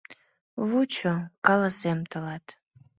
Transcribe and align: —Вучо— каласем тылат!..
—Вучо— 0.69 1.13
каласем 1.45 1.99
тылат!.. 2.09 2.45